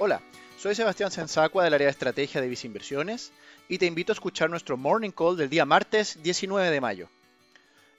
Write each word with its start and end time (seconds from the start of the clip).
Hola, 0.00 0.22
soy 0.56 0.76
Sebastián 0.76 1.10
Sensacua 1.10 1.64
del 1.64 1.74
área 1.74 1.86
de 1.86 1.90
estrategia 1.90 2.40
de 2.40 2.46
Viceinversiones 2.46 3.32
y 3.68 3.78
te 3.78 3.86
invito 3.86 4.12
a 4.12 4.14
escuchar 4.14 4.48
nuestro 4.48 4.76
Morning 4.76 5.10
Call 5.10 5.36
del 5.36 5.48
día 5.48 5.64
martes 5.64 6.22
19 6.22 6.70
de 6.70 6.80
mayo. 6.80 7.08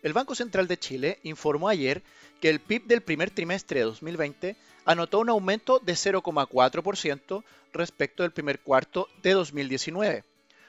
El 0.02 0.14
Banco 0.14 0.34
Central 0.34 0.70
de 0.70 0.80
Chile 0.80 1.20
informó 1.24 1.68
ayer 1.68 2.02
que 2.40 2.50
el 2.50 2.62
PIB 2.62 2.86
del 2.86 3.02
primer 3.02 3.32
trimestre 3.32 3.80
de 3.82 3.86
2020 3.86 4.56
anotó 4.86 5.20
un 5.20 5.28
aumento 5.28 5.80
de 5.80 5.92
0,4% 5.92 7.44
respecto 7.74 8.24
del 8.24 8.32
primer 8.32 8.62
cuarto 8.62 9.10
de 9.22 9.34
2019, 9.34 10.24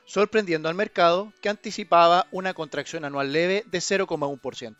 sorprendiendo 0.06 0.68
al 0.68 0.74
mercado 0.74 1.32
que 1.40 1.48
anticipaba 1.48 2.26
una 2.32 2.54
contracción 2.54 3.04
anual 3.04 3.32
leve 3.32 3.62
de 3.70 3.78
0,1%. 3.78 4.76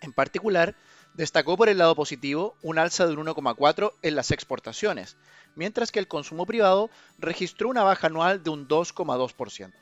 En 0.00 0.12
particular, 0.12 0.76
destacó 1.14 1.56
por 1.56 1.68
el 1.68 1.78
lado 1.78 1.94
positivo 1.94 2.56
un 2.62 2.78
alza 2.78 3.06
de 3.06 3.14
un 3.14 3.26
1,4 3.26 3.92
en 4.02 4.16
las 4.16 4.30
exportaciones, 4.30 5.16
mientras 5.54 5.90
que 5.90 6.00
el 6.00 6.08
consumo 6.08 6.44
privado 6.44 6.90
registró 7.18 7.68
una 7.68 7.82
baja 7.82 8.08
anual 8.08 8.42
de 8.42 8.50
un 8.50 8.68
2,2%. 8.68 9.72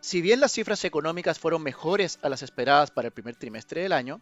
Si 0.00 0.20
bien 0.22 0.40
las 0.40 0.52
cifras 0.52 0.84
económicas 0.84 1.38
fueron 1.38 1.62
mejores 1.62 2.18
a 2.22 2.28
las 2.28 2.42
esperadas 2.42 2.90
para 2.90 3.08
el 3.08 3.12
primer 3.12 3.34
trimestre 3.34 3.82
del 3.82 3.92
año, 3.92 4.20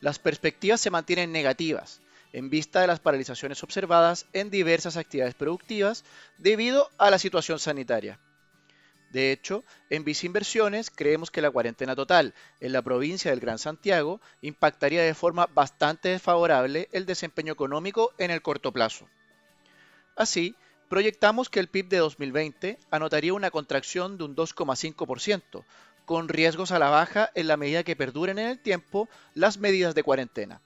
las 0.00 0.18
perspectivas 0.18 0.80
se 0.80 0.90
mantienen 0.90 1.30
negativas 1.30 2.00
en 2.32 2.48
vista 2.48 2.80
de 2.80 2.86
las 2.86 3.00
paralizaciones 3.00 3.62
observadas 3.62 4.26
en 4.32 4.50
diversas 4.50 4.96
actividades 4.96 5.34
productivas 5.34 6.04
debido 6.38 6.88
a 6.96 7.10
la 7.10 7.18
situación 7.18 7.58
sanitaria. 7.58 8.18
De 9.10 9.32
hecho, 9.32 9.64
en 9.90 10.04
Viceinversiones 10.04 10.90
creemos 10.90 11.30
que 11.30 11.42
la 11.42 11.50
cuarentena 11.50 11.96
total 11.96 12.32
en 12.60 12.72
la 12.72 12.82
provincia 12.82 13.30
del 13.30 13.40
Gran 13.40 13.58
Santiago 13.58 14.20
impactaría 14.40 15.02
de 15.02 15.14
forma 15.14 15.46
bastante 15.46 16.10
desfavorable 16.10 16.88
el 16.92 17.06
desempeño 17.06 17.52
económico 17.52 18.12
en 18.18 18.30
el 18.30 18.40
corto 18.40 18.72
plazo. 18.72 19.08
Así, 20.14 20.54
proyectamos 20.88 21.48
que 21.48 21.58
el 21.58 21.68
PIB 21.68 21.88
de 21.88 21.96
2020 21.98 22.78
anotaría 22.90 23.34
una 23.34 23.50
contracción 23.50 24.16
de 24.16 24.24
un 24.24 24.36
2,5%, 24.36 25.64
con 26.04 26.28
riesgos 26.28 26.70
a 26.70 26.78
la 26.78 26.88
baja 26.88 27.30
en 27.34 27.48
la 27.48 27.56
medida 27.56 27.84
que 27.84 27.96
perduren 27.96 28.38
en 28.38 28.48
el 28.48 28.58
tiempo 28.58 29.08
las 29.34 29.58
medidas 29.58 29.94
de 29.94 30.02
cuarentena. 30.04 30.60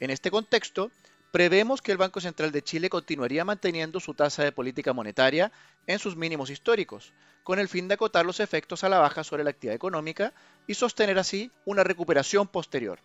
En 0.00 0.10
este 0.10 0.30
contexto, 0.30 0.90
prevemos 1.34 1.82
que 1.82 1.90
el 1.90 1.98
Banco 1.98 2.20
Central 2.20 2.52
de 2.52 2.62
Chile 2.62 2.88
continuaría 2.88 3.44
manteniendo 3.44 3.98
su 3.98 4.14
tasa 4.14 4.44
de 4.44 4.52
política 4.52 4.92
monetaria 4.92 5.50
en 5.88 5.98
sus 5.98 6.14
mínimos 6.14 6.48
históricos, 6.48 7.12
con 7.42 7.58
el 7.58 7.68
fin 7.68 7.88
de 7.88 7.94
acotar 7.94 8.24
los 8.24 8.38
efectos 8.38 8.84
a 8.84 8.88
la 8.88 9.00
baja 9.00 9.24
sobre 9.24 9.42
la 9.42 9.50
actividad 9.50 9.74
económica 9.74 10.32
y 10.68 10.74
sostener 10.74 11.18
así 11.18 11.50
una 11.64 11.82
recuperación 11.82 12.46
posterior. 12.46 13.00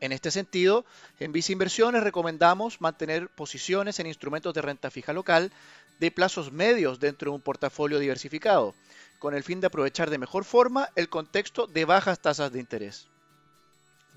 En 0.00 0.12
este 0.12 0.30
sentido, 0.30 0.86
en 1.20 1.32
Viceinversiones 1.32 2.02
recomendamos 2.02 2.80
mantener 2.80 3.28
posiciones 3.28 4.00
en 4.00 4.06
instrumentos 4.06 4.54
de 4.54 4.62
renta 4.62 4.90
fija 4.90 5.12
local 5.12 5.52
de 6.00 6.10
plazos 6.10 6.50
medios 6.50 6.98
dentro 6.98 7.30
de 7.30 7.34
un 7.34 7.42
portafolio 7.42 7.98
diversificado, 7.98 8.74
con 9.18 9.34
el 9.34 9.44
fin 9.44 9.60
de 9.60 9.66
aprovechar 9.66 10.08
de 10.08 10.16
mejor 10.16 10.44
forma 10.44 10.88
el 10.96 11.10
contexto 11.10 11.66
de 11.66 11.84
bajas 11.84 12.20
tasas 12.20 12.50
de 12.52 12.60
interés. 12.60 13.10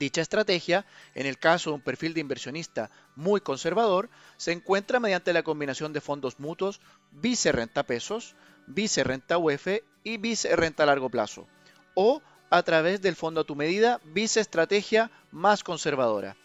Dicha 0.02 0.21
estrategia, 0.21 0.83
en 1.13 1.27
el 1.27 1.38
caso 1.38 1.69
de 1.69 1.75
un 1.75 1.81
perfil 1.81 2.16
de 2.16 2.21
inversionista 2.21 2.89
muy 3.16 3.39
conservador, 3.39 4.09
se 4.35 4.52
encuentra 4.52 4.99
mediante 4.99 5.31
la 5.31 5.43
combinación 5.43 5.93
de 5.93 6.02
fondos 6.02 6.39
mutuos 6.39 6.81
vice 7.11 7.52
renta 7.52 7.83
pesos, 7.83 8.33
vice 8.66 9.03
renta 9.03 9.38
UF 9.38 9.67
y 10.03 10.17
vice 10.17 10.55
renta 10.55 10.81
a 10.81 10.85
largo 10.88 11.11
plazo, 11.11 11.47
o 11.93 12.23
a 12.49 12.63
través 12.63 13.03
del 13.03 13.16
fondo 13.16 13.41
a 13.41 13.43
tu 13.43 13.55
medida 13.55 14.02
vice 14.05 14.39
estrategia 14.39 15.11
más 15.30 15.63
conservadora. 15.63 16.36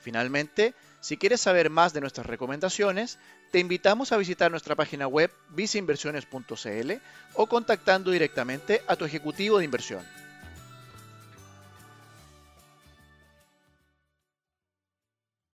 Finalmente, 0.00 0.74
si 1.02 1.18
quieres 1.18 1.42
saber 1.42 1.68
más 1.68 1.92
de 1.92 2.00
nuestras 2.00 2.26
recomendaciones, 2.26 3.18
te 3.52 3.58
invitamos 3.58 4.10
a 4.10 4.16
visitar 4.16 4.50
nuestra 4.50 4.74
página 4.74 5.06
web 5.06 5.30
viceinversiones.cl 5.50 6.92
o 7.34 7.46
contactando 7.46 8.10
directamente 8.10 8.80
a 8.86 8.96
tu 8.96 9.04
ejecutivo 9.04 9.58
de 9.58 9.66
inversión. 9.66 10.13